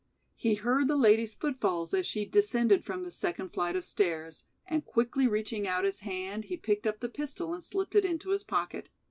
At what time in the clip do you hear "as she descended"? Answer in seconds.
1.93-2.83